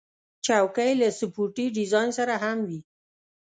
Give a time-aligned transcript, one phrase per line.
[0.45, 2.79] چوکۍ له سپورټي ډیزاین سره هم وي.